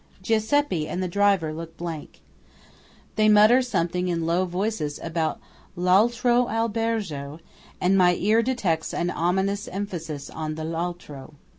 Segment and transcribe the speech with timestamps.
[0.23, 2.21] Giuseppe and the driver look blank.
[3.17, 5.39] They mutter something in low voices about
[5.75, 7.39] "l'altro albergo;"
[7.79, 11.35] and my ear detects an ominous emphasis on the "altro".